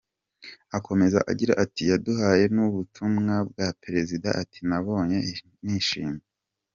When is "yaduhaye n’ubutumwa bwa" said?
1.91-3.67